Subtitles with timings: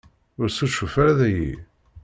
[0.39, 1.51] Ur succuf ara dayi.